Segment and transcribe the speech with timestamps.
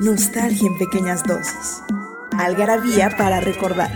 [0.00, 1.82] Nostalgia en pequeñas dosis.
[2.38, 3.90] Algarabía para recordar.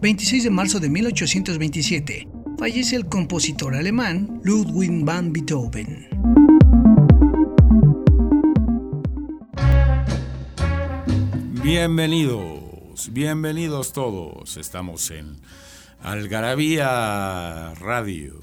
[0.00, 2.28] ...26 de marzo de 1827...
[2.58, 6.08] ...fallece el compositor alemán Ludwig van Beethoven.
[11.62, 14.56] Bienvenidos, bienvenidos todos.
[14.56, 15.40] Estamos en
[16.02, 18.40] Algarabía Radio,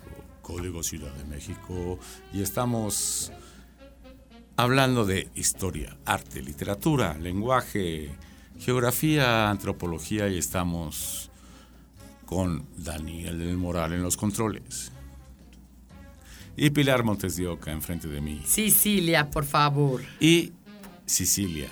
[0.48, 2.00] Código Ciudad de México,
[2.34, 3.34] y estamos
[4.56, 8.16] hablando de historia, arte, literatura, lenguaje,
[8.58, 11.30] geografía, antropología, y estamos
[12.26, 14.94] con Daniel del Moral en los controles.
[16.56, 18.42] Y Pilar Montes de Oca enfrente de mí.
[18.46, 20.02] Sicilia, por favor.
[20.22, 20.54] Y
[21.06, 21.70] Sicilia.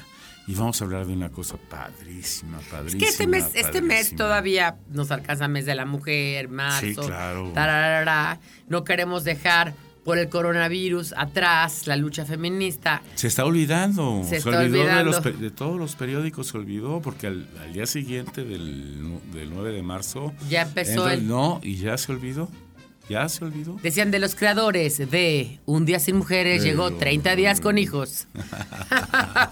[0.48, 2.86] Y vamos a hablar de una cosa padrísima, padrísima.
[2.88, 6.86] Es que este mes, este mes todavía nos alcanza mes de la mujer, marzo.
[6.86, 7.52] Sí, claro.
[7.54, 8.40] tararara.
[8.68, 13.02] No queremos dejar por el coronavirus atrás la lucha feminista.
[13.16, 14.22] Se está olvidando.
[14.24, 15.40] Se Se, está olvidó de, los olvidando.
[15.44, 19.02] de todos los periódicos, se olvidó, porque al, al día siguiente del,
[19.34, 20.32] del 9 de marzo.
[20.48, 22.50] Ya empezó el- No, y ya se olvidó.
[23.10, 23.78] Ya se olvidó.
[23.84, 28.28] Decían de los creadores de Un día sin mujeres, Pero- llegó 30 días con hijos.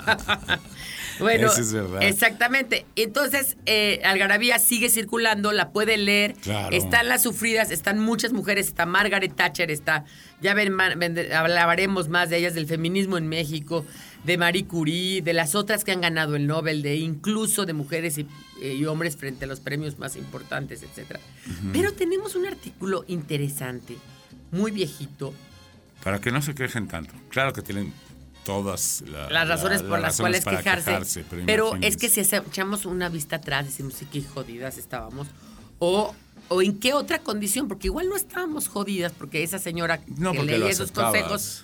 [1.20, 2.04] bueno, Eso es verdad.
[2.04, 2.86] exactamente.
[2.96, 6.34] Entonces, eh, Algarabía sigue circulando, la puede leer.
[6.42, 6.76] Claro.
[6.76, 10.06] Están las sufridas, están muchas mujeres, está Margaret Thatcher, está,
[10.42, 10.76] ya ven-
[11.34, 13.86] hablaremos más de ellas, del feminismo en México,
[14.23, 18.17] de Marie Curie, de las otras que han ganado el Nobel, de incluso de mujeres
[18.17, 18.28] y,
[18.61, 21.19] eh, y hombres frente a los premios más importantes, etcétera.
[21.73, 23.97] Pero tenemos un artículo interesante,
[24.51, 25.33] muy viejito,
[26.03, 27.13] Para que no se quejen tanto.
[27.29, 27.94] Claro que tienen
[28.45, 31.23] todas la- las razones la- por las razones cuales para quejarse.
[31.29, 35.28] pero, pero es que si echamos una vista atrás, decimos, sí, qué jodidas estábamos.
[35.79, 36.13] O,
[36.50, 40.39] o en qué otra condición, porque igual no estábamos jodidas, porque esa señora No, que
[40.39, 41.63] porque leía esos consejos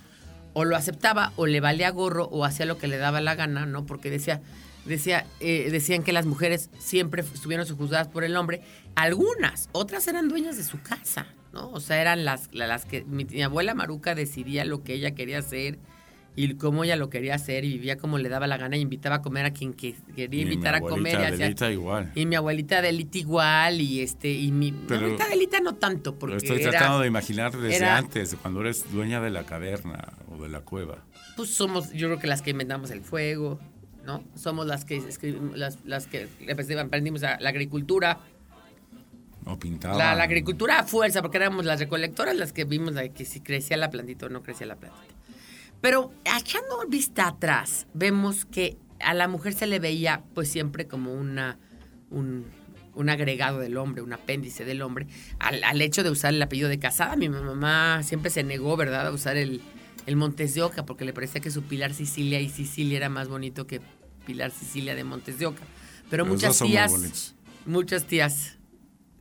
[0.59, 3.66] o lo aceptaba o le valía gorro o hacía lo que le daba la gana,
[3.66, 3.86] ¿no?
[3.86, 4.42] Porque decía,
[4.86, 8.62] decía, eh, decían que las mujeres siempre estuvieron juzgadas por el hombre.
[8.96, 11.69] Algunas, otras eran dueñas de su casa, ¿no?
[11.72, 15.12] O sea, eran las, la- las que mi, mi abuela Maruca decidía lo que ella
[15.12, 15.80] quería hacer
[16.42, 19.16] y cómo ella lo quería hacer y vivía como le daba la gana y invitaba
[19.18, 21.14] a comer a quien que quería invitar a comer.
[21.20, 22.12] y Adelita igual.
[22.16, 26.16] y mi abuelita Adelita igual y este y mi, mi Pero- abuelita Adelita no tanto
[26.18, 30.14] porque estoy era- tratando de imaginar desde era- antes, cuando eres dueña de la caverna
[30.30, 31.00] o de la cueva.
[31.36, 33.60] pues somos yo creo que las que inventamos el fuego
[34.06, 38.20] no somos las que escribimos las, las que aprendimos la, la agricultura
[39.46, 39.98] O pintaba.
[39.98, 43.42] la, la agricultura a fuerza porque éramos las recolectoras las que vimos la- que si
[43.42, 45.16] crecía la plantita o no crecía la plantita
[45.82, 51.14] pero echando vista atrás vemos que a la mujer se le veía pues siempre como
[51.14, 51.58] una
[52.10, 52.46] un,
[52.96, 55.08] un agregado del hombre, un apéndice del hombre,
[55.40, 57.16] al, al hecho de usar el apellido de casada.
[57.16, 59.62] Mi mamá siempre se negó, ¿verdad?, a usar el,
[60.06, 63.28] el Montes de Oca, porque le parecía que su Pilar Sicilia y Sicilia era más
[63.30, 63.82] bonito que
[64.26, 65.64] Pilar Sicilia de Montes de Oca.
[66.10, 67.36] Pero Los muchas tías,
[67.66, 68.58] muchas tías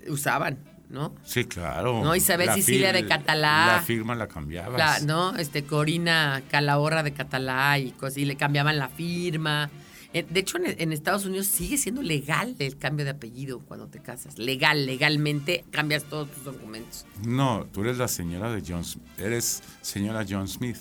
[0.09, 0.59] usaban,
[0.91, 1.15] ¿no?
[1.25, 2.03] Sí, claro.
[2.03, 3.67] No, Isabel Sicilia de Catalá.
[3.77, 4.79] La firma la cambiabas.
[4.79, 5.37] La, ¿no?
[5.37, 9.71] Este, Corina Calahorra de Catalá y cosas, y le cambiaban la firma.
[10.15, 13.89] Eh, De hecho, en, en Estados Unidos sigue siendo legal el cambio de apellido cuando
[13.89, 14.39] te casas.
[14.39, 17.05] Legal, legalmente cambias todos tus documentos.
[17.27, 19.05] No, tú eres la señora de John Smith.
[19.19, 20.79] Eres señora John Smith.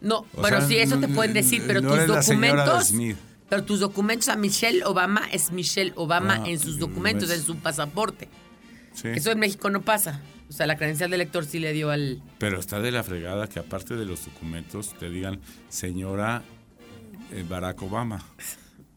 [0.00, 2.46] No, O bueno, sea, sí, eso te pueden decir, pero no tus eres la señora
[2.48, 2.88] de documentos.
[2.88, 3.16] Smith.
[3.50, 7.40] Pero tus documentos a Michelle Obama es Michelle Obama Ah, en sus mm, documentos, es-
[7.40, 8.28] en su pasaporte.
[9.00, 9.08] Sí.
[9.14, 10.20] Eso en México no pasa.
[10.48, 12.22] O sea, la credencial de lector sí le dio al.
[12.38, 16.42] Pero está de la fregada que aparte de los documentos te digan señora
[17.32, 18.24] eh, Barack Obama.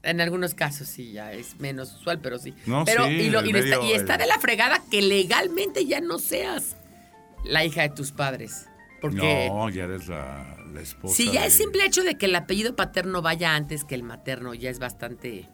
[0.02, 2.54] En algunos casos sí, ya es menos usual, pero sí.
[2.66, 6.76] No, pero, sí, y, lo- está, de la fregada que legalmente ya no seas
[7.46, 8.66] la hija de tus padres.
[9.00, 11.16] Porque No, ya eres la, la esposa.
[11.16, 14.04] si ya de- el simple hecho de que el apellido paterno vaya antes que el
[14.04, 15.48] materno ya es bastante,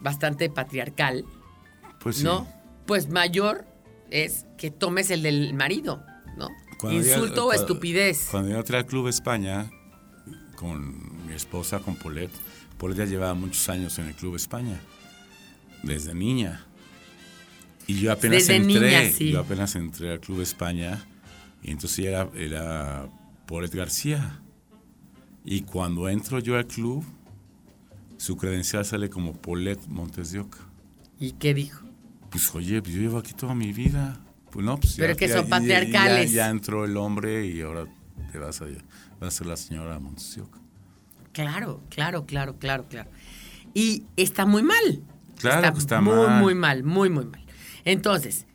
[0.00, 1.24] bastante patriarcal,
[2.00, 2.22] Pues sí.
[2.86, 3.64] Pues mayor
[4.10, 6.02] es que tomes el del marido,
[6.36, 6.48] ¿no?
[6.78, 8.28] Cuando yo- Insulto o estupidez.
[8.30, 9.70] Cuando yo entré al Club España
[10.56, 12.30] con mi esposa, con Polet,
[12.78, 14.78] Polet ya llevaba muchos años en el Club España,
[15.82, 16.64] desde niña.
[17.86, 19.30] Y yo apenas Desde entré, niña, sí.
[19.32, 21.04] yo apenas entré al Club España
[21.62, 23.08] y entonces era, era
[23.46, 24.40] Polet García.
[25.44, 27.04] Y cuando entro yo al club,
[28.16, 30.58] su credencial sale como Polet Montes de Oca.
[31.20, 31.85] ¿Y qué dijo?
[32.36, 34.20] Pues oye, pues yo llevo aquí toda mi vida.
[34.50, 36.30] Pues no, pues Pero ya- que ya- son ya- patriarcales.
[36.32, 37.86] Ya, ya entró el hombre y ahora
[38.30, 38.66] te vas a,
[39.20, 40.58] vas a ser la señora Montes de Oca.
[41.32, 43.10] Claro, claro, claro, claro, claro.
[43.74, 45.02] Y está muy mal.
[45.38, 46.40] Claro que está muy, mal.
[46.42, 47.40] muy mal, muy, muy mal.
[47.84, 48.46] Entonces,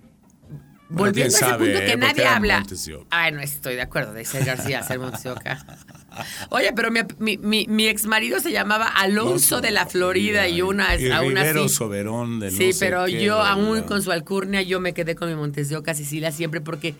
[0.90, 1.86] Bueno, volviendo a ese sabe, punto ¿eh?
[1.86, 2.60] que nadie habla.
[2.60, 3.08] Montes de Oca.
[3.12, 5.66] Ay, no estoy de acuerdo de ser García, ser Montes de Oca.
[6.50, 10.62] Oye, pero mi, mi, mi, mi ex marido se llamaba Alonso de la Florida y
[10.62, 11.70] una y aún así.
[11.70, 15.70] Soberón de Sí, pero yo aún con su alcurnia, yo me quedé con mi Montes
[15.70, 16.96] de Oca, Sicilia, siempre porque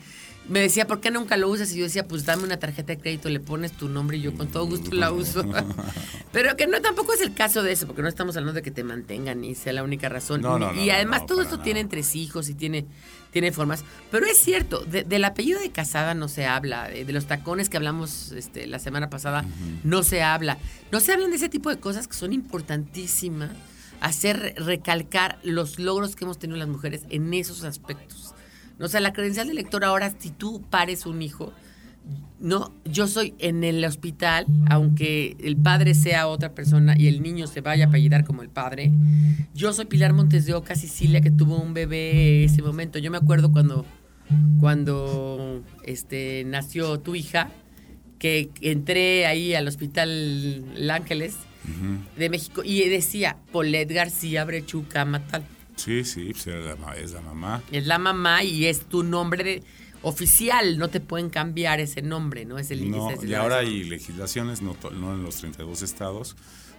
[0.48, 1.72] me decía, ¿por qué nunca lo usas?
[1.72, 4.34] Y yo decía, pues dame una tarjeta de crédito, le pones tu nombre y yo
[4.34, 5.44] con todo gusto la uso.
[6.32, 8.70] pero que no, tampoco es el caso de eso, porque no estamos hablando de que
[8.70, 10.40] te mantengan y sea la única razón.
[10.40, 12.86] No, no, y además todo esto tiene tres hijos y tiene,
[13.32, 13.84] tiene formas.
[14.12, 17.68] Pero es cierto, de- del apellido de casada no se habla, de, de los tacones
[17.68, 19.44] que hablamos este, la semana pasada
[19.82, 20.58] no se habla.
[20.92, 23.50] No se hablan de ese tipo de cosas que son importantísimas
[24.00, 28.34] hacer recalcar los logros que hemos tenido las mujeres en esos aspectos.
[28.80, 31.52] O sea, la credencial de lector ahora, si tú pares un hijo,
[32.40, 37.46] no, yo soy en el hospital, aunque el padre sea otra persona y el niño
[37.46, 38.90] se vaya a apellidar como el padre,
[39.54, 42.98] yo soy Pilar Montes de Oca, Sicilia, que tuvo un bebé ese momento.
[42.98, 43.86] Yo me acuerdo cuando,
[44.58, 47.50] cuando este, nació tu hija,
[48.18, 50.08] que entré ahí al hospital
[50.76, 51.36] El Ángeles
[52.16, 55.44] de México y decía Polet García Brechuca Matal.
[55.76, 57.62] Sí, sí, pues es la mamá.
[57.72, 59.62] Es la mamá y es tu nombre de-
[60.02, 62.58] oficial, no te pueden cambiar ese nombre, ¿no?
[62.58, 66.36] Es el No, es y ahora hay legislaciones, no, no en los 32 estados,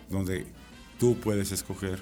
[0.10, 0.46] donde
[1.00, 2.00] tú puedes escoger,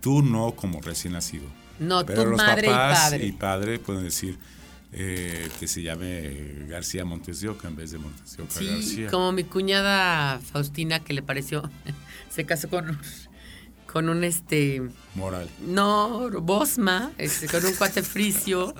[0.00, 1.44] tú no como recién nacido.
[1.78, 3.26] No, pero tu los madre y padre.
[3.26, 4.38] y padre pueden decir
[4.92, 8.66] eh, que se llame García Montes de Oca en vez de Montes de Oca Sí,
[8.66, 9.10] García.
[9.10, 11.68] como mi cuñada Faustina que le pareció,
[12.30, 12.98] se casó con un,
[13.92, 14.82] con un este,
[15.16, 15.48] Moral.
[15.66, 18.72] no, Bosma, este, con un cuate fricio.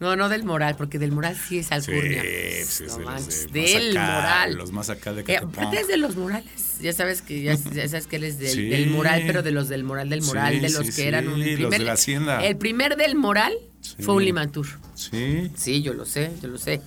[0.00, 2.22] No, no del moral, porque del moral sí es alcurnia.
[2.22, 4.54] pues, es No manches, de del acá, moral.
[4.56, 6.78] los más acá de Eh, aparte es de los morales.
[6.80, 8.68] Ya sabes que ya, ya sabes que él es del, Sí.
[8.68, 11.28] del moral, pero de los del moral del moral, Sí, de los sí, que eran
[11.28, 12.44] un sí, el los primer, de la hacienda.
[12.44, 13.52] El primer del moral
[13.82, 13.96] Sí.
[14.02, 14.66] fue un limantur.
[14.94, 15.50] Sí.
[15.54, 16.80] Sí, yo lo sé, yo lo sé.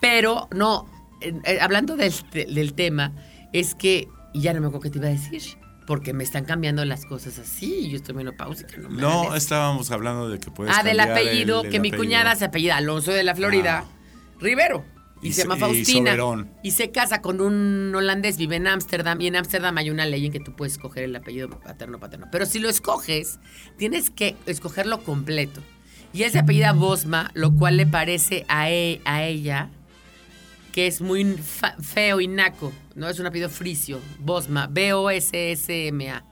[0.00, 0.86] Pero no,
[1.22, 3.12] eh, hablando del, del tema,
[3.54, 5.42] es que y ya no me acuerdo qué te iba a decir.
[5.90, 7.86] Porque me están cambiando las cosas así.
[7.86, 8.76] y Yo estoy menopáusica.
[8.76, 11.88] No, me No, estábamos hablando de que puedes Ah, del apellido, el- el que mi
[11.88, 11.98] apellido.
[12.04, 13.86] cuñada se apellida Alonso de la Florida,
[14.38, 14.84] Rivero.
[15.20, 16.10] Y, Y se llama y Faustina.
[16.12, 16.52] Soberón.
[16.62, 19.20] Y se casa con un holandés, vive en Ámsterdam.
[19.20, 22.28] Y en Ámsterdam hay una ley en que tú puedes escoger el apellido paterno paterno.
[22.30, 23.40] Pero si lo escoges,
[23.76, 25.60] tienes que escogerlo completo.
[26.12, 29.70] Y él se apellida Bosma, lo cual le parece a, e- a ella
[30.72, 31.24] que es muy
[31.82, 32.72] feo y naco.
[32.94, 34.00] No es un apellido fricio.
[34.18, 36.24] Bosma, B-O-S-S-M-A.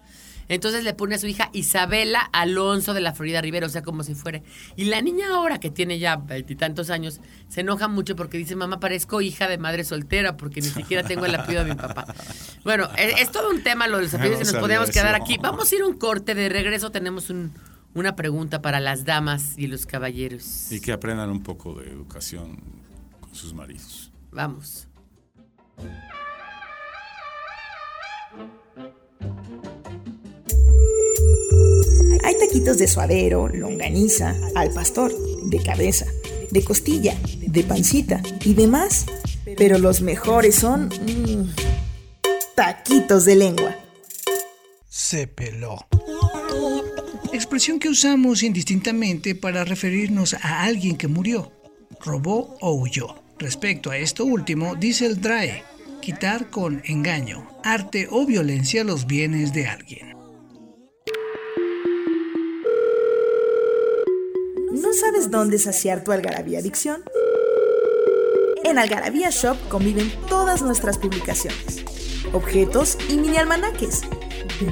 [0.51, 4.03] Entonces le pone a su hija Isabela Alonso de la Florida Rivera, o sea, como
[4.03, 4.41] si fuera.
[4.77, 8.81] Y la niña ahora, que tiene ya veintitantos años, se enoja mucho porque dice, mamá,
[8.81, 12.07] parezco hija de madre soltera porque ni siquiera tengo el apellido de mi papá.
[12.65, 15.15] Bueno, es, es todo un tema lo de los apellidos No y nos podríamos quedar
[15.15, 15.37] aquí.
[15.41, 16.91] Vamos a ir a un corte de regreso.
[16.91, 17.53] Tenemos un-
[17.95, 20.73] una pregunta para las damas y los caballeros.
[20.73, 22.59] Y que aprendan un poco de educación
[23.21, 24.13] con sus maridos.
[24.31, 24.89] Vamos.
[32.25, 35.13] Hay taquitos de suadero, longaniza, al pastor,
[35.45, 36.07] de cabeza,
[36.51, 39.07] de costilla, de pancita y demás.
[39.57, 41.55] Pero los mejores son mm,
[42.55, 43.77] taquitos de lengua.
[44.89, 45.79] Se peló.
[47.33, 51.53] Expresión que usamos indistintamente para referirnos a alguien que murió,
[52.01, 53.28] robó o huyó.
[53.39, 55.63] Respecto a esto último, dice el DRAE,
[56.03, 60.17] quitar con engaño, arte o violencia los bienes de alguien.
[64.73, 67.05] ¿No sabes dónde saciar tu algarabía adicción?
[68.65, 71.85] En Algarabía Shop conviven todas nuestras publicaciones,
[72.33, 74.03] objetos y mini almanaques.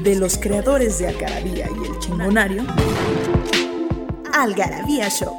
[0.03, 2.67] De los creadores de Algarabía y el Chingonario,
[4.33, 5.35] Algarabía Shop.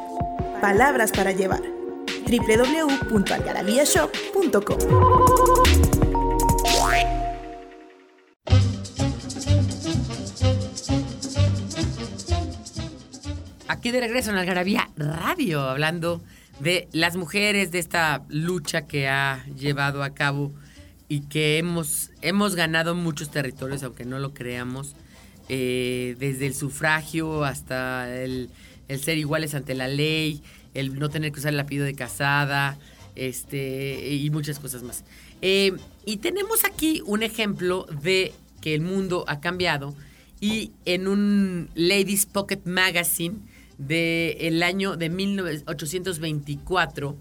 [0.62, 1.77] Palabras para llevar.
[2.28, 4.78] www.algarabíashop.com
[13.70, 16.22] Aquí de regreso en Algarabía Radio, hablando
[16.60, 20.52] de las mujeres, de esta lucha que ha llevado a cabo
[21.08, 24.98] y que hemos, hemos ganado muchos territorios, aunque no lo creamos,
[25.48, 28.50] eh, desde el sufragio hasta el,
[28.90, 30.44] el ser iguales ante la ley,
[30.74, 32.78] el no tener que usar el apellido de casada,
[33.16, 35.04] este, y muchas cosas más.
[35.42, 35.74] Eh,
[36.06, 39.96] y tenemos aquí un ejemplo de que el mundo ha cambiado
[40.40, 43.36] y en un Ladies Pocket Magazine
[43.78, 47.16] del el año de 1824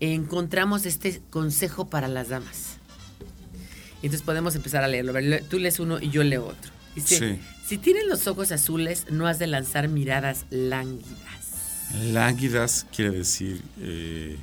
[0.00, 2.76] encontramos este consejo para las damas.
[3.96, 5.12] Entonces podemos empezar a leerlo.
[5.48, 6.70] Tú lees uno y yo leo otro.
[6.94, 7.40] Dice, Sí.
[7.66, 11.47] si tienes los ojos azules, no has de lanzar miradas lánguidas,
[11.94, 14.36] Lánguidas quiere decir eh,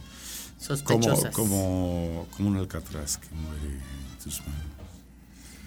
[0.57, 1.33] como, sospechosas.
[1.33, 4.75] como, como un alcatraz que muere en tus manos.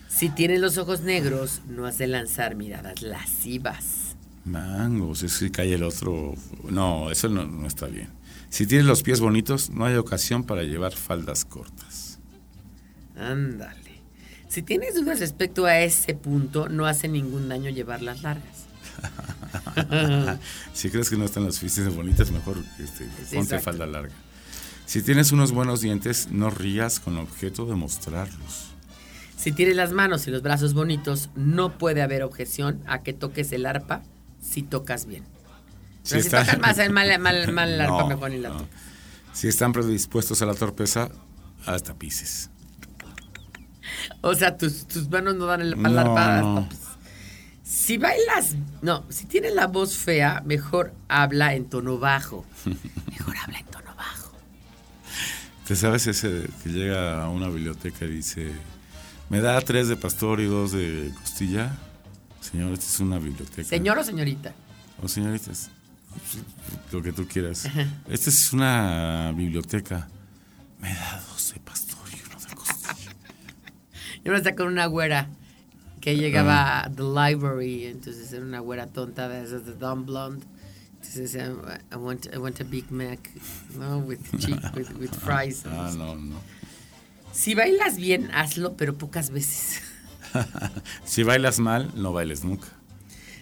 [0.08, 4.16] Si tienes los ojos negros, no has de lanzar miradas lascivas.
[4.44, 6.34] Mangos, es que cae el otro.
[6.68, 8.08] No, eso no, no está bien.
[8.50, 12.18] Si tienes los pies bonitos, no hay ocasión para llevar faldas cortas.
[13.16, 14.00] Ándale.
[14.48, 18.67] Si tienes dudas respecto a ese punto, no hace ningún daño llevarlas largas.
[20.72, 23.60] si crees que no están las fiestas bonitas, mejor este, ponte exacto.
[23.60, 24.14] falda larga.
[24.86, 28.68] Si tienes unos buenos dientes, no rías con objeto de mostrarlos.
[29.36, 33.52] Si tienes las manos y los brazos bonitos, no puede haber objeción a que toques
[33.52, 34.02] el arpa
[34.42, 35.24] si tocas bien.
[36.02, 38.68] Si Pero si, tocas mal, mal, mal, mal el arpa, No, mejor ni la no.
[39.32, 41.10] Si están predispuestos a la torpeza,
[41.66, 42.50] hasta pises.
[44.22, 46.36] O sea, tus, tus manos no dan el No, el arpa.
[46.38, 46.68] hasta no.
[47.68, 52.46] Si bailas, no, si tienes la voz fea, mejor habla en tono bajo.
[53.10, 54.32] Mejor habla en tono bajo.
[55.66, 58.52] ¿Te sabes ese que llega a una biblioteca y dice,
[59.28, 61.76] me da tres de pastor y dos de costilla?
[62.40, 63.68] Señor, esta es una biblioteca.
[63.68, 64.54] Señor o señorita.
[65.02, 65.70] O señoritas,
[66.90, 67.68] lo que tú quieras.
[68.08, 70.08] Esta es una biblioteca.
[70.80, 73.12] Me da dos de pastor y uno de costilla.
[74.24, 75.28] Yo me con una güera
[76.00, 80.44] que llegaba a The Library, entonces era una güera tonta de esas de Dumb Blonde.
[80.94, 81.54] Entonces decía,
[81.92, 83.18] I want, I want a Big Mac,
[83.78, 84.18] no, with,
[84.76, 85.64] with, with fries.
[85.66, 86.36] Ah, no, no.
[87.32, 89.80] Si bailas bien, hazlo, pero pocas veces.
[91.04, 92.68] si bailas mal, no bailes nunca.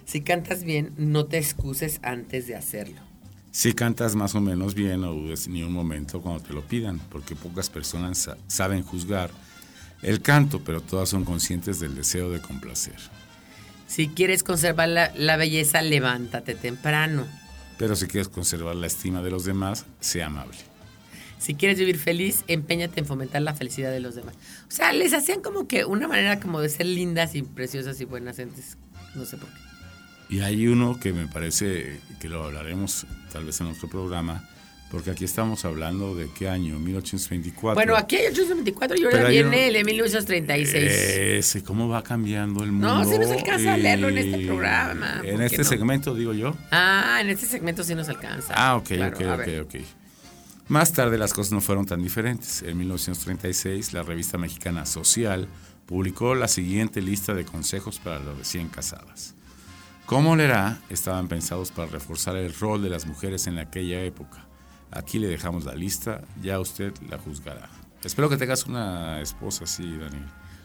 [0.05, 3.01] Si cantas bien, no te excuses antes de hacerlo.
[3.51, 6.99] Si cantas más o menos bien, no dudes ni un momento cuando te lo pidan,
[7.11, 9.31] porque pocas personas sa- saben juzgar
[10.03, 12.97] el canto, pero todas son conscientes del deseo de complacer.
[13.87, 17.27] Si quieres conservar la, la belleza, levántate temprano.
[17.79, 20.57] Pero si quieres conservar la estima de los demás, sea amable.
[21.39, 24.35] Si quieres vivir feliz, empeñate en fomentar la felicidad de los demás.
[24.69, 28.05] O sea, les hacían como que una manera como de ser lindas y preciosas y
[28.05, 28.79] buenas gentes.
[29.15, 29.61] No sé por qué.
[30.29, 34.49] Y hay uno que me parece que lo hablaremos tal vez en otro programa,
[34.91, 37.75] porque aquí estamos hablando de qué año, 1824.
[37.75, 40.85] Bueno, aquí hay 824 y ahora viene el de 1936.
[40.85, 42.95] Ese, ¿cómo va cambiando el mundo?
[42.95, 45.65] No, sí nos alcanza a leerlo en este Y- programa, ¿por En este no?
[45.65, 46.55] segmento, digo yo.
[46.71, 48.55] Ah, en este segmento sí nos alcanza.
[48.57, 49.75] Ah, ok, Claro, ok, ok, ok.
[50.69, 52.63] Más tarde las cosas no fueron tan diferentes.
[52.63, 55.47] En 1936, la revista mexicana Social
[55.87, 59.35] publicó la siguiente lista de consejos para las recién casadas.
[60.07, 64.46] Como leerá, estaban pensados para reforzar el rol de las mujeres en aquella época.
[64.91, 67.69] Aquí le dejamos la lista, ya usted la juzgará.
[68.05, 70.25] Espero que tengas una esposa así, Daniel.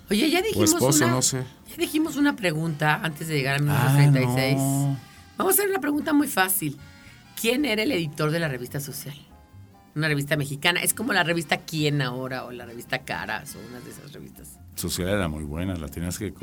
[0.10, 1.44] Oye, ya dijimos esposo, una, no sé.
[1.70, 4.58] Ya dijimos una pregunta antes de llegar a Ah, 1936.
[4.58, 5.00] no.
[5.38, 6.78] Vamos a hacer una pregunta muy fácil.
[7.40, 9.16] ¿Quién era el editor de la revista Social?
[9.96, 10.82] Una revista mexicana.
[10.82, 14.58] Es como la revista Quién ahora o la revista Caras o una de esas revistas.
[14.76, 16.34] Social era muy buena, la tenías que eh,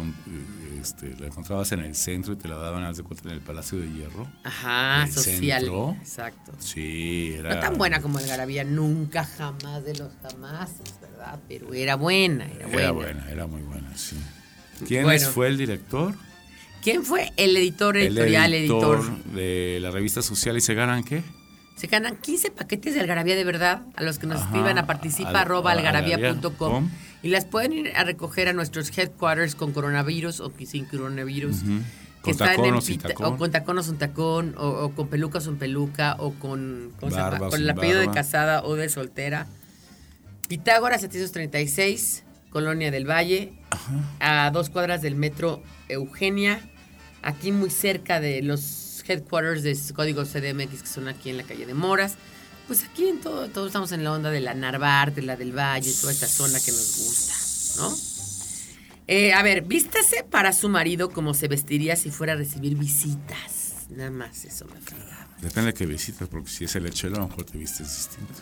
[0.81, 3.40] este, la encontrabas en el centro y te la daban haz de cuenta en el
[3.40, 4.31] Palacio de Hierro.
[4.45, 5.61] Ajá, ¿El social.
[5.62, 5.97] centro?
[5.99, 6.52] Exacto.
[6.59, 11.40] Sí, era No tan buena como el Garabía, nunca jamás de los jamás, ¿verdad?
[11.49, 12.81] Pero era buena, era buena.
[12.83, 14.17] Era buena, era muy buena, sí.
[14.87, 15.26] ¿Quién Bueno.
[15.31, 16.14] fue el director?
[16.83, 18.99] ¿Quién fue el editor editorial, el editor?
[19.00, 21.25] editor de la revista social y se ganan qué?
[21.78, 24.87] Se ganan 15 paquetes de Algarabía de verdad a los que nos Ajá, escriban a
[24.87, 26.90] participa al- arroba a- algarabía.com algarabía.com.
[27.23, 31.62] y las pueden ir a recoger a nuestros headquarters con coronavirus o sin coronavirus.
[32.25, 33.35] Que Con están en o sin pita- tacón.
[33.35, 36.92] o con tacón o sin tacón, o, o con peluca o sin peluca, o con,
[36.99, 37.30] ¿cómo se llama?
[37.30, 39.47] Barba con el apellido de casada o de soltera.
[40.49, 43.52] Pitágoras 736, Colonia del Valle,
[44.20, 46.61] a dos cuadras del metro Eugenia,
[47.23, 48.62] aquí muy cerca de los
[49.08, 52.16] headquarters de Código CDMX, que son aquí en la calle de Moras.
[52.66, 55.90] Pues aquí en todo, todos estamos en la onda de la Narvarte, la del Valle,
[56.00, 57.96] toda esta zona que nos gusta, ¿no?
[59.06, 63.86] Eh, a ver, vístase para su marido como se vestiría si fuera a recibir visitas.
[63.88, 65.28] Nada más eso me faltaba.
[65.40, 68.34] Depende de qué visitas, porque si es el hechero, a lo mejor te vistes distinto.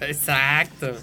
[0.06, 0.96] Exacto.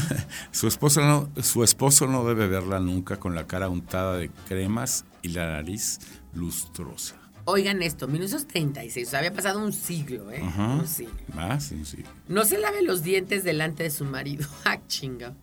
[0.50, 5.06] su, esposo no, su esposo no debe verla nunca con la cara untada de cremas
[5.22, 6.00] y la nariz
[6.34, 7.21] lustrosa.
[7.44, 10.40] Oigan esto, 1936, o sea, había pasado un siglo, ¿eh?
[10.44, 10.74] Ajá.
[10.74, 11.12] Un siglo.
[11.34, 12.04] Más, sí, sí.
[12.28, 14.46] No se lave los dientes delante de su marido.
[14.64, 15.34] ¡Ah, chinga!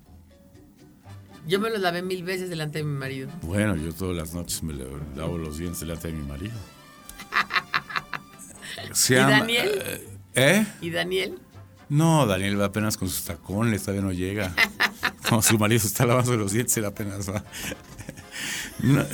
[1.48, 3.30] Yo me los lavé mil veces delante de mi marido.
[3.42, 6.54] Bueno, yo todas las noches me lavo- los dientes delante de mi marido.
[8.94, 10.08] Se ¿Y Daniel?
[10.36, 10.66] ¿Eh?
[10.82, 11.38] ¿Y Daniel?
[11.90, 14.54] No, Daniel va apenas con sus tacones, todavía no llega.
[15.28, 17.44] Como su marido se está lavando los dientes, él apenas va.
[18.82, 19.06] No.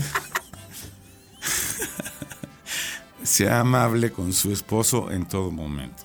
[3.25, 6.03] Sea amable con su esposo en todo momento.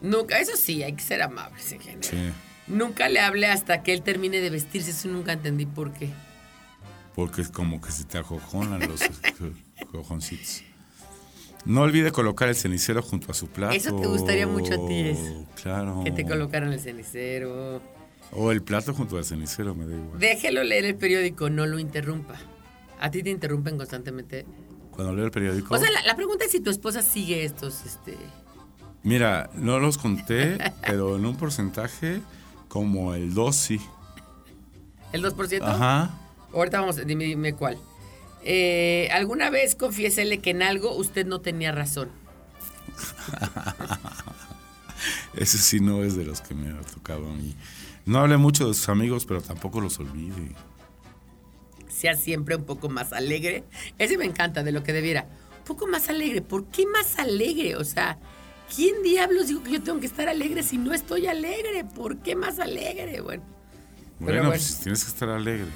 [0.00, 2.04] Nunca, eso sí, hay que ser amables en general.
[2.04, 2.30] Sí,
[2.66, 6.10] Nunca le hablé hasta que él termine de vestirse, eso nunca entendí por qué.
[7.14, 9.00] porque es como que se te ajojonan los
[9.90, 10.62] cojoncitos.
[11.64, 13.74] No olvide colocar el cenicero junto a su plato.
[13.74, 15.18] Eso te gustaría mucho a ti, es.
[15.60, 16.02] Claro.
[16.04, 17.82] Que te colocaran el cenicero.
[18.32, 20.18] O el plato junto al cenicero, me da igual.
[20.20, 22.36] Déjelo leer el periódico, no lo interrumpa.
[23.00, 24.44] A ti te interrumpen constantemente.
[24.98, 25.72] Cuando leo el periódico.
[25.72, 28.18] O sea, la, la pregunta es si tu esposa sigue estos, este...
[29.04, 32.20] Mira, no los conté, pero en un porcentaje
[32.66, 33.80] como el 2 sí.
[35.12, 35.62] ¿El 2%?
[35.62, 36.18] Ajá.
[36.52, 37.78] Ahorita vamos, dime, dime cuál.
[38.42, 42.10] Eh, ¿Alguna vez confiésele que en algo usted no tenía razón?
[45.34, 47.54] Ese sí no es de los que me ha tocado a mí.
[48.04, 50.56] No hablé mucho de sus amigos, pero tampoco los olvide.
[51.98, 53.64] Sea siempre un poco más alegre.
[53.98, 55.26] Ese me encanta de lo que debiera.
[55.58, 56.42] Un poco más alegre.
[56.42, 57.74] ¿Por qué más alegre?
[57.76, 58.18] O sea,
[58.74, 61.84] ¿quién diablos dijo que yo tengo que estar alegre si no estoy alegre?
[61.84, 63.20] ¿Por qué más alegre?
[63.20, 63.42] Bueno.
[63.42, 64.50] Pero Bueno, bueno.
[64.50, 65.66] pues tienes que estar alegre.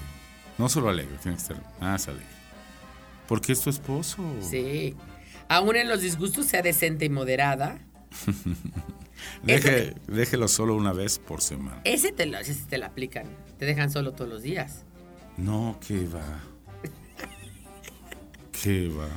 [0.58, 2.26] No solo alegre, tienes que estar más alegre.
[3.26, 4.22] Porque es tu esposo.
[4.40, 4.94] Sí.
[5.48, 7.80] Aún en los disgustos sea decente y moderada.
[9.42, 11.80] Deje, déjelo solo una vez por semana.
[11.84, 13.26] Ese te lo, ese te lo aplican.
[13.58, 14.84] Te dejan solo todos los días.
[15.36, 16.40] No, que va.
[18.62, 19.08] ¿Qué va?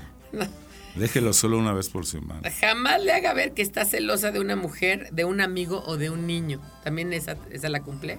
[0.95, 2.49] Déjelo solo una vez por semana.
[2.49, 6.09] Jamás le haga ver que está celosa de una mujer, de un amigo o de
[6.09, 6.61] un niño.
[6.83, 8.17] ¿También esa, esa la cumple?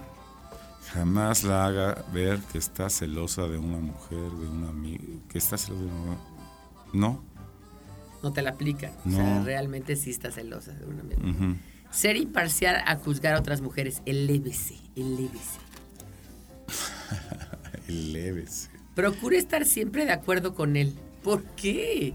[0.93, 5.05] Jamás la haga ver que está celosa de una mujer, de un amigo.
[5.29, 6.19] Que está celosa de una.
[6.93, 7.25] No.
[8.23, 8.93] No te la aplican.
[9.07, 11.57] O sea, realmente sí está celosa de un amigo.
[11.91, 14.03] Ser imparcial a juzgar a otras mujeres.
[14.05, 15.61] Elévese, elévese.
[18.95, 20.95] Procure estar siempre de acuerdo con él.
[21.23, 22.15] ¿Por qué?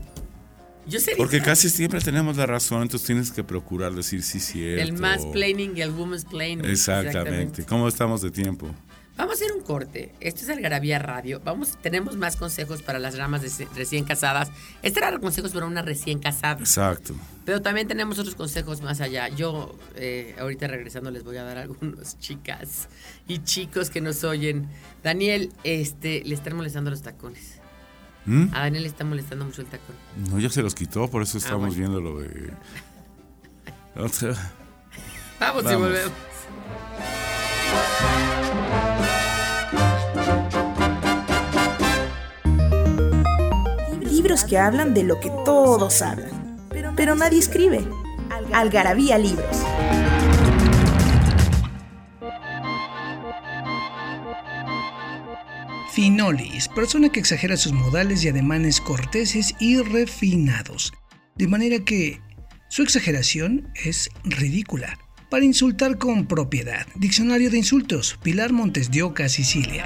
[0.88, 4.82] Yo sería Porque casi siempre tenemos la razón, entonces tienes que procurar decir sí, cierto.
[4.82, 6.66] el mansplaining y el womansplaining.
[6.66, 7.64] Exactamente.
[7.66, 8.68] ¿Cómo estamos de tiempo?
[9.22, 10.12] Vamos a hacer un corte.
[10.20, 11.40] Esto es Algarabía Radio.
[11.46, 14.50] Vamos, tenemos más consejos para las ramas de recién casadas.
[14.82, 16.60] Este era consejos para una recién casada.
[16.60, 17.14] Exacto.
[17.46, 19.28] Pero también tenemos otros consejos más allá.
[19.28, 22.90] Yo, eh, ahorita regresando, les voy a dar algunos chicas
[23.28, 24.68] y chicos que nos oyen.
[25.04, 27.60] Daniel, este, le están molestando los tacones.
[28.26, 28.48] ¿Mm?
[28.56, 29.96] A Daniel le está molestando mucho el tacón.
[30.32, 31.76] No, ya se los quitó, por eso estamos Ah, bueno.
[31.76, 32.54] viendo lo de.
[33.96, 34.52] Otra-
[35.40, 35.80] Vamos, y Vamos.
[35.82, 36.12] volvemos.
[44.32, 46.58] Que hablan de lo que todos hablan,
[46.96, 47.86] pero nadie escribe.
[48.54, 49.58] Algarabía Libros.
[55.92, 60.94] Finolis, persona que exagera sus modales y ademanes corteses y refinados,
[61.36, 62.22] de manera que
[62.70, 64.98] su exageración es ridícula.
[65.30, 66.88] Para insultar con propiedad.
[66.96, 68.18] Diccionario de insultos.
[68.24, 69.86] Pilar Montes de Oca, Sicilia.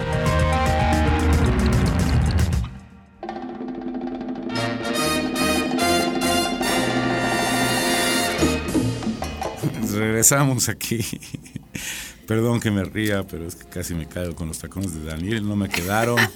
[10.21, 10.99] Regresamos aquí.
[12.27, 15.47] Perdón que me ría, pero es que casi me caigo con los tacones de Daniel,
[15.47, 16.19] no me quedaron.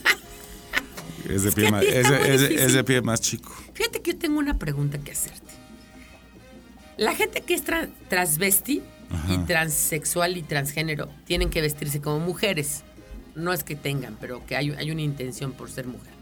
[1.30, 2.60] Es de, pie, más, es es de- difícil.
[2.60, 3.52] es de pie más chico.
[3.74, 5.52] Fíjate que yo tengo una pregunta que hacerte.
[6.98, 8.84] La gente que es tra- transvesti
[9.30, 12.84] y transexual y transgénero tienen que vestirse como mujeres.
[13.34, 16.14] No es que tengan, pero que hay, hay una intención por ser mujer.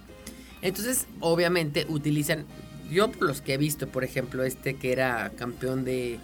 [0.62, 2.46] Entonces, obviamente, utilizan.
[2.90, 6.18] Yo, por los que he visto, por ejemplo, este que era campeón de.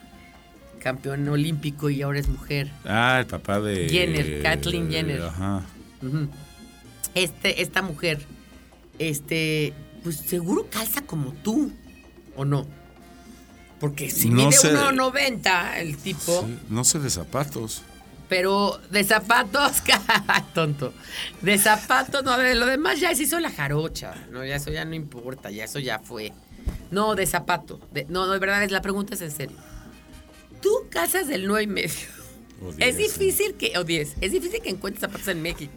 [0.79, 2.71] Campeón olímpico y ahora es mujer.
[2.85, 3.87] Ah, el papá de.
[3.89, 5.21] Jenner, Kathleen Jenner.
[5.23, 5.63] Ajá.
[7.15, 8.19] Este, esta mujer,
[8.99, 11.71] este, pues seguro calza como tú,
[12.35, 12.67] ¿o no?
[13.79, 14.73] Porque si No mide sé.
[14.75, 17.81] 1.90 el tipo, Sí, no sé de zapatos.
[18.27, 19.81] pero de zapatos,
[20.53, 20.93] tonto.
[21.41, 24.13] De zapatos, no, de lo demás ya se hizo la jarocha.
[24.31, 26.31] No, ya eso ya no importa, ya eso ya fue.
[26.91, 27.79] No, de zapato.
[27.91, 29.57] de- no, no, de verdad, es, la pregunta es en serio.
[30.61, 31.95] Tú casas del 9 y medio.
[32.77, 35.73] Es difícil que, o 10, es difícil que encuentres zapatos en México.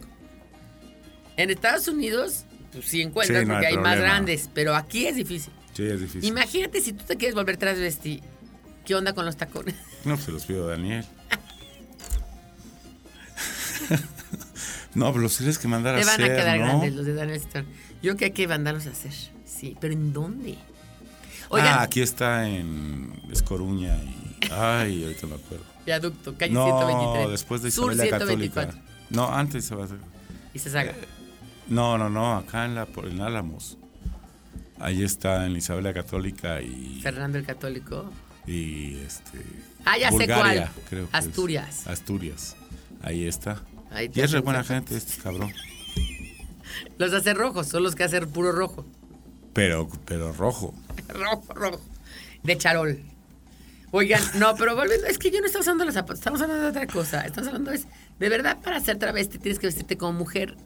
[1.37, 2.43] En Estados Unidos,
[2.73, 5.51] pues sí encuentras Sí, no porque hay hay más grandes, pero aquí es difícil.
[5.73, 6.25] Sí, es difícil.
[6.25, 8.21] Imagínate si tú te quieres volver transvesti,
[8.85, 9.75] ¿qué onda con los tacones?
[10.05, 11.05] No, pues se los pido a Daniel.
[14.95, 16.65] no, pero los tienes que mandar a Te van a hacer, quedar ¿no?
[16.65, 17.65] grandes los de Daniel Stern.
[17.65, 19.13] Yo creo que hay que mandarlos a hacer.
[19.45, 20.57] Sí, pero ¿en dónde?
[21.49, 24.22] Oigan, Ah, aquí está en Escoruña y...
[24.51, 25.65] Ay, ahorita me acuerdo.
[25.85, 27.29] viaducto, calle No, 123.
[27.31, 28.71] después de Sur Isabel la 124.
[28.73, 28.93] Católica.
[29.09, 29.97] No, antes se va a hacer.
[30.53, 30.93] Y se saca.
[31.67, 33.77] No, no, no, acá en, la, en Álamos.
[34.79, 36.99] Ahí está en Isabel la Católica y...
[37.01, 38.09] Fernando el Católico.
[38.45, 39.39] y este...
[39.85, 40.69] Ah, ya sé cuál.
[40.89, 41.25] creo que es.
[41.25, 41.87] Asturias.
[41.87, 42.55] Asturias.
[43.01, 43.61] Ahí está.
[43.91, 45.51] Ahí y es re buena gente este cabrón.
[46.97, 48.85] Los hace rojos, son los que hacen puro rojo.
[49.53, 50.73] Pero, pero rojo.
[51.09, 51.81] Rojo, rojo.
[52.43, 52.99] De charol.
[53.95, 56.69] Oigan, no, pero volviendo, es que yo no estoy usando los zapatos, estamos hablando de
[56.69, 57.21] otra cosa.
[57.21, 57.85] Estamos hablando es,
[58.19, 60.57] de verdad, para ser travesti tienes que vestirte como mujer.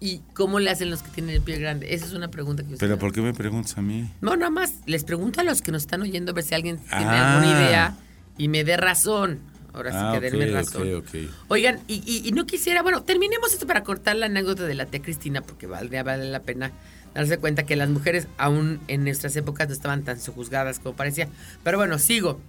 [0.00, 1.94] ¿Y cómo le hacen los que tienen el pie grande?
[1.94, 2.98] Esa es una pregunta que yo Pero.
[2.98, 4.10] ¿por qué me preguntas a mí?
[4.20, 6.78] No, nada más, les pregunto a los que nos están oyendo a ver si alguien
[6.78, 7.36] tiene Ah.
[7.36, 7.96] alguna idea
[8.36, 9.38] y me dé razón.
[9.76, 10.82] Ahora sí Ah, que denme razón.
[10.98, 11.30] ok, ok.
[11.48, 14.86] Oigan, y, y- y no quisiera, bueno, terminemos esto para cortar la anécdota de la
[14.86, 16.72] tía Cristina, porque valdría vale la pena
[17.14, 21.28] darse cuenta que las mujeres aún en nuestras épocas no estaban tan sojuzgadas como parecía.
[21.62, 22.40] Pero bueno, sigo.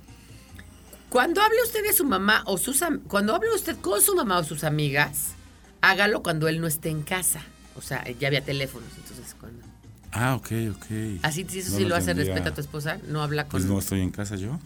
[1.09, 4.43] Cuando hable usted de su mamá o sus cuando hable usted con su mamá o
[4.43, 5.33] sus amigas,
[5.81, 7.41] hágalo cuando él no esté en casa.
[7.75, 9.65] O sea, ya había teléfonos, entonces cuando.
[10.11, 10.85] Ah, ok, ok.
[11.23, 13.51] Así, si eso No sí lo hace respeta a tu esposa, no habla con.
[13.51, 14.59] Pues no estoy en casa yo.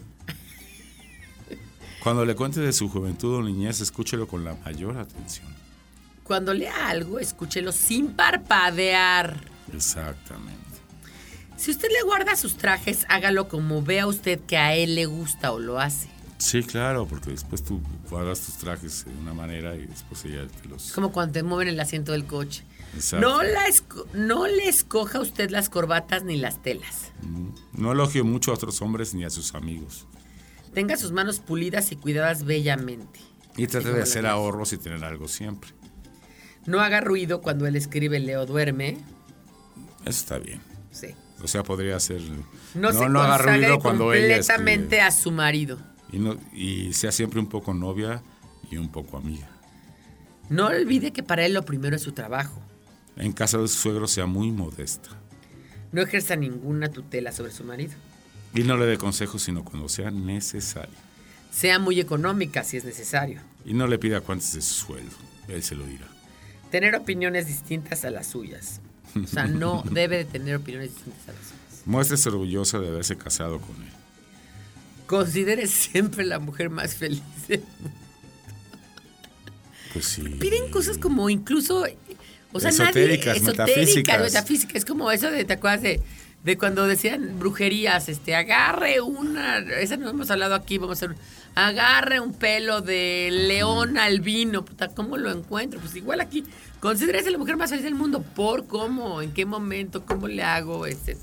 [2.02, 5.46] Cuando le cuente de su juventud o niñez, escúchelo con la mayor atención.
[6.24, 9.36] Cuando lea algo, escúchelo sin parpadear.
[9.72, 10.58] Exactamente.
[11.56, 15.52] Si usted le guarda sus trajes, hágalo como vea usted que a él le gusta
[15.52, 16.08] o lo hace.
[16.38, 20.68] Sí, claro, porque después tú guardas tus trajes de una manera y después ella te
[20.68, 20.90] los...
[20.90, 22.64] como cuando te mueven el asiento del coche.
[22.96, 23.24] Exacto.
[23.28, 27.12] No, la esco- no le escoja usted las corbatas ni las telas.
[27.22, 27.48] Mm.
[27.80, 30.06] No elogio mucho a otros hombres ni a sus amigos.
[30.74, 33.20] Tenga sus manos pulidas y cuidadas bellamente.
[33.56, 35.70] Y trate de hacer ahorros y tener algo siempre.
[36.64, 38.98] No haga ruido cuando él escribe Leo duerme.
[40.00, 40.60] Eso está bien.
[40.90, 41.08] Sí.
[41.42, 42.22] O sea, podría ser...
[42.74, 45.78] No, se haga ruido cuando ella completamente a su marido.
[46.10, 48.22] Y, no, y sea siempre un poco novia
[48.70, 49.48] y un poco amiga.
[50.48, 52.60] No olvide que para él lo primero es su trabajo.
[53.16, 55.10] En casa de su suegro sea muy modesta.
[55.90, 57.92] No ejerza ninguna tutela sobre su marido.
[58.54, 60.94] Y no le dé consejos sino cuando sea necesario.
[61.50, 63.40] Sea muy económica si es necesario.
[63.64, 65.14] Y no le pida cuántos de su sueldo.
[65.48, 66.06] Él se lo dirá.
[66.70, 68.80] Tener opiniones distintas a las suyas.
[69.22, 71.82] O sea, no debe de tener opiniones distintas a las suyas.
[71.86, 73.90] Muéstrese orgullosa de haberse casado con él.
[75.06, 77.22] Considere siempre la mujer más feliz.
[79.92, 80.22] Pues sí.
[80.22, 81.84] Piden cosas como incluso,
[82.52, 84.20] o sea, Esotéricas, nadie, esotérica, metafísicas.
[84.22, 84.78] metafísica.
[84.78, 86.00] Es como eso de, ¿te acuerdas de,
[86.44, 88.08] de cuando decían brujerías?
[88.08, 91.16] Este, agarre una, esa no hemos hablado aquí, vamos a hacer,
[91.54, 95.80] agarre un pelo de león albino, puta, ¿cómo lo encuentro?
[95.80, 96.44] Pues igual aquí,
[96.80, 99.22] considérese la mujer más feliz del mundo, ¿por cómo?
[99.22, 100.04] ¿En qué momento?
[100.04, 100.86] ¿Cómo le hago?
[100.86, 101.16] Este,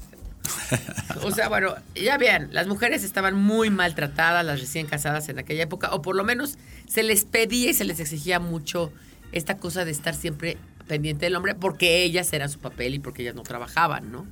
[1.24, 5.64] O sea, bueno, ya vean, las mujeres estaban muy maltratadas, las recién casadas en aquella
[5.64, 8.92] época, o por lo menos se les pedía y se les exigía mucho
[9.32, 13.22] esta cosa de estar siempre pendiente del hombre, porque ellas eran su papel y porque
[13.22, 14.26] ellas no trabajaban, ¿no?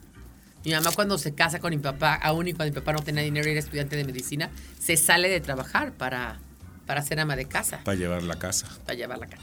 [0.67, 3.23] Mi mamá cuando se casa con mi papá, aún y cuando mi papá no tenía
[3.23, 6.39] dinero y era estudiante de medicina, se sale de trabajar para,
[6.85, 8.67] para ser ama de casa Para llevar la casa.
[8.85, 9.41] para llevar la cara.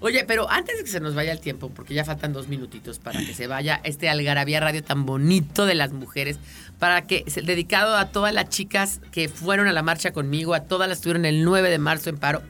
[0.00, 2.98] Oye, pero antes de que se nos vaya el tiempo, porque ya faltan dos minutitos
[2.98, 6.40] para que se vaya este Algarabía Radio tan bonito de las mujeres,
[6.80, 10.88] para que, dedicado a todas las chicas que fueron a la marcha conmigo, a todas
[10.88, 12.42] las que estuvieron el 9 de marzo en paro,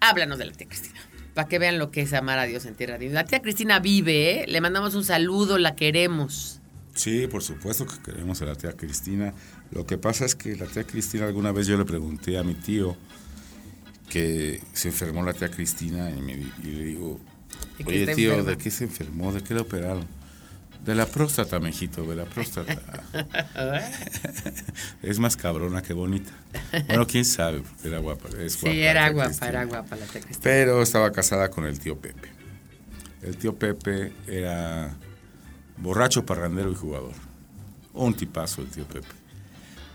[0.00, 0.98] háblanos de la tía Cristina,
[1.36, 2.96] para que vean lo que es amar a Dios en tierra.
[2.96, 4.46] de- La tía Cristina vive, ¿eh?
[4.48, 6.60] le mandamos un saludo, la queremos.
[6.94, 9.34] Sí, por supuesto que queremos a la tía Cristina.
[9.70, 12.54] Lo que pasa es que la tía Cristina, alguna vez yo le pregunté a mi
[12.54, 12.96] tío
[14.08, 17.20] que se enfermó la tía Cristina y, me, y le digo,
[17.78, 19.30] ¿De qué oye tío, enferma?" ¿de qué se enfermó?
[19.32, 20.06] ¿De qué le operaron?
[20.86, 22.80] De la próstata, mijito, de la próstata.
[25.02, 26.30] es más cabrona que bonita.
[26.86, 28.28] Bueno, quién sabe, porque era guapa.
[28.38, 29.48] Es guapa Sí, era guapa, Cristina.
[29.48, 30.38] era guapa la Cristina.
[30.42, 32.28] Pero estaba casada con el tío Pepe.
[33.22, 34.94] El tío Pepe era
[35.78, 37.14] borracho, parrandero y jugador.
[37.92, 39.08] Un tipazo el tío Pepe.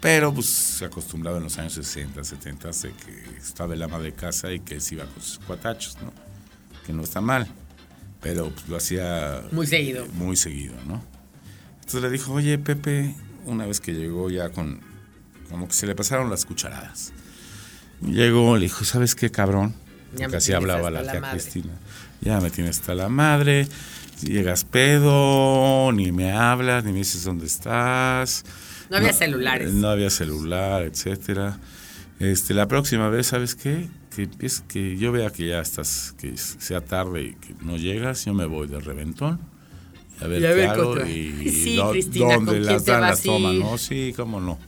[0.02, 4.12] Pero pues se acostumbraba en los años 60, 70 de que estaba el ama de
[4.12, 6.12] casa y que se iba con sus cuatachos, ¿no?
[6.86, 7.48] Que no está mal.
[8.22, 9.42] Pero pues, lo hacía...
[9.52, 10.06] Muy seguido.
[10.14, 11.04] Muy seguido, ¿no?
[11.76, 14.80] Entonces le dijo, oye Pepe, una vez que llegó ya con...
[15.50, 17.12] Como que se le pasaron las cucharadas.
[18.02, 19.76] Llegó, le dijo, ¿sabes qué, cabrón?
[20.16, 21.40] Ya Porque así hablaba la la tía madre.
[21.40, 21.74] Cristina.
[22.22, 23.68] Ya me tienes hasta la madre.
[24.22, 28.44] Llegas pedo, ni me hablas, ni me dices dónde estás.
[28.90, 29.74] No había celulares.
[29.74, 31.60] No había celular, etcétera.
[32.20, 33.90] Este, la próxima vez, ¿sabes qué?
[34.16, 38.26] Que empiece, que yo vea que ya estás, que sea tarde y que no llegas,
[38.26, 39.40] yo me voy de reventón.
[40.20, 42.86] A ver Y a qué ver hago contra- y Sí, dó- Cristina, ¿con dónde las
[42.86, 43.26] dan, las?
[43.26, 43.78] ¿no?
[43.78, 44.60] Sí, cómo no.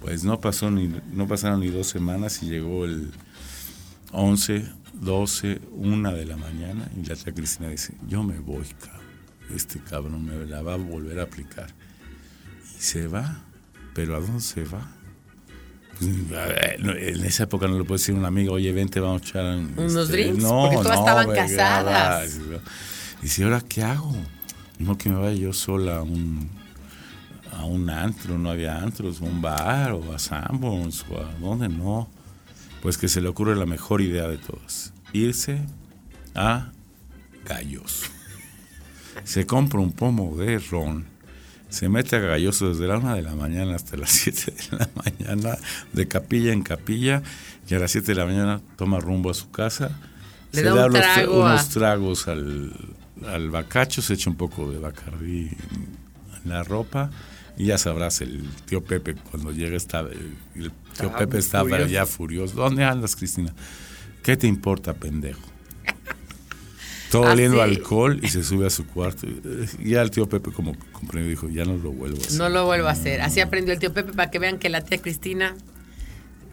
[0.00, 3.10] Pues no pasó ni, no pasaron ni dos semanas y llegó el
[4.12, 4.64] 11,
[4.94, 9.00] 12, 1 de la mañana y la tía Cristina dice, yo me voy, cabrón.
[9.54, 11.68] Este cabrón me la va a volver a aplicar.
[12.78, 13.44] Y se va.
[13.94, 14.96] ¿Pero a dónde se va?
[16.00, 19.44] En esa época no le puede decir a un amigo, oye, vente, vamos a echar
[19.44, 22.38] un- Unos drinks, porque todas estaban güey, casadas.
[23.18, 24.14] Y dice, ¿ahora qué hago?
[24.78, 26.48] No que me vaya yo sola a un,
[27.52, 31.68] a un antro, no había antros, a un bar o a Sanborns o a dónde
[31.68, 32.08] no.
[32.80, 35.60] Pues que se le ocurre la mejor idea de todas, irse
[36.34, 36.70] a
[37.44, 38.04] Gallos.
[39.24, 41.04] Se compra un pomo de ron,
[41.70, 44.90] se mete a Galloso desde la una de la mañana hasta las 7 de la
[44.94, 45.56] mañana,
[45.92, 47.22] de capilla en capilla,
[47.68, 49.90] y a las 7 de la mañana toma rumbo a su casa.
[50.52, 52.72] Le se da un unos, a- tragos al,
[53.26, 55.48] al bacacho, se echa un poco de bacardí
[56.44, 57.10] en la ropa
[57.56, 61.88] y ya sabrás, el tío Pepe cuando llega estaba, el, el tío Pepe estaba furioso.
[61.92, 62.54] ya furioso.
[62.56, 63.52] ¿Dónde andas, Cristina?
[64.22, 65.40] ¿Qué te importa, pendejo?
[67.10, 69.26] Todo Ah, oliendo alcohol y se sube a su cuarto.
[69.78, 72.38] Y ya el tío Pepe como comprendió dijo, ya no lo vuelvo a hacer.
[72.38, 73.20] No lo vuelvo a hacer.
[73.20, 75.54] Así aprendió el tío Pepe para que vean que la tía Cristina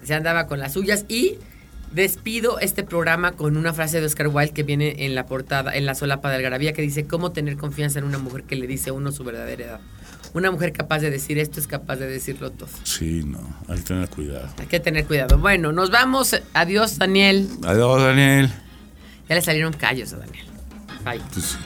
[0.04, 1.06] se andaba con las suyas.
[1.08, 1.36] Y
[1.93, 5.86] despido este programa con una frase de Oscar Wilde que viene en la portada, en
[5.86, 8.89] la solapa de Algarabía, que dice, ¿cómo tener confianza en una mujer que le dice
[8.89, 9.80] a uno su verdadera edad?
[10.34, 12.70] Una mujer capaz de decir esto es capaz de decirlo todo.
[12.84, 14.50] Sí, no, hay que tener cuidado.
[14.60, 15.38] Hay que tener cuidado.
[15.38, 16.36] Bueno, nos vamos.
[16.54, 17.48] Adiós, Daniel.
[17.63, 18.52] Adiós, Daniel.
[19.30, 20.46] Ya le salieron callos a Daniel.
[21.04, 21.22] Bye.
[21.34, 21.58] Pues sí.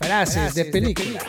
[0.00, 1.20] Frases de película.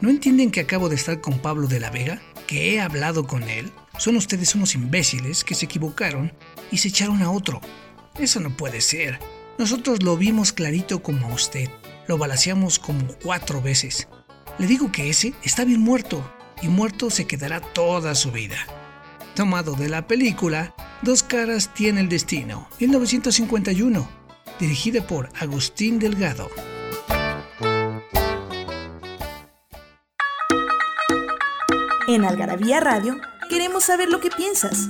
[0.00, 2.20] ¿No entienden que acabo de estar con Pablo de la Vega?
[2.46, 3.72] ¿Que he hablado con él?
[3.98, 6.32] Son ustedes unos imbéciles que se equivocaron
[6.70, 7.60] y se echaron a otro.
[8.18, 9.18] Eso no puede ser.
[9.58, 11.68] Nosotros lo vimos clarito como a usted.
[12.06, 14.08] Lo balaseamos como cuatro veces.
[14.58, 16.28] Le digo que ese está bien muerto
[16.62, 18.56] y muerto se quedará toda su vida.
[19.34, 24.08] Tomado de la película Dos caras tiene el destino, 1951,
[24.58, 26.48] dirigida por Agustín Delgado.
[32.08, 34.88] En Algarabía Radio queremos saber lo que piensas.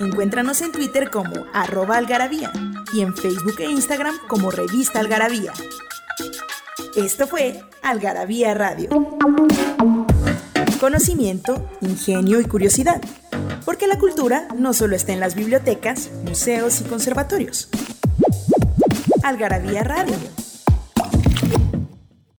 [0.00, 2.52] Encuéntranos en Twitter como arroba algarabía
[2.92, 5.52] y en Facebook e Instagram como revista algarabía.
[6.96, 8.90] Esto fue Algarabía Radio.
[10.80, 13.00] Conocimiento, ingenio y curiosidad.
[13.64, 17.68] Porque la cultura no solo está en las bibliotecas, museos y conservatorios.
[19.22, 20.16] Algarabía Radio